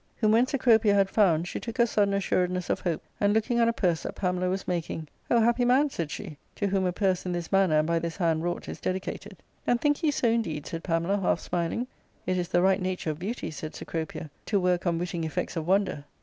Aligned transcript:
Whom 0.17 0.31
when 0.31 0.47
Cecropia 0.47 0.95
had 0.95 1.11
found, 1.11 1.47
she 1.47 1.59
took 1.59 1.77
a 1.77 1.85
sudden 1.85 2.15
as 2.15 2.23
suredness 2.23 2.71
of 2.71 2.79
hope, 2.79 3.03
and, 3.19 3.33
looking 3.35 3.59
on 3.59 3.69
a 3.69 3.71
purse 3.71 4.01
that 4.01 4.15
Pamela 4.15 4.49
was 4.49 4.67
making, 4.67 5.01
'^ 5.01 5.07
Oh, 5.29 5.39
happy 5.39 5.63
man," 5.63 5.91
said 5.91 6.09
she, 6.09 6.23
'^ 6.23 6.37
to 6.55 6.65
whom 6.65 6.87
a 6.87 6.91
purse 6.91 7.23
in 7.23 7.33
this 7.33 7.51
manner 7.51 7.77
and 7.77 7.85
by 7.87 7.99
this 7.99 8.17
hand 8.17 8.41
wrought 8.43 8.67
is 8.67 8.79
dedicated."" 8.81 9.37
And 9.67 9.79
think 9.79 10.01
you 10.01 10.11
so 10.11 10.27
indeed?" 10.29 10.65
said 10.65 10.83
Pamela, 10.83 11.19
half 11.19 11.39
smiling." 11.39 11.85
It 12.25 12.39
is 12.39 12.47
the 12.47 12.63
right 12.63 12.81
nature 12.81 13.11
of 13.11 13.19
beauty," 13.19 13.51
said 13.51 13.75
Cecropia," 13.75 14.31
to 14.47 14.59
work 14.59 14.87
unwitting 14.87 15.23
effects 15.23 15.55
of 15.55 15.67
wonder." 15.67 16.03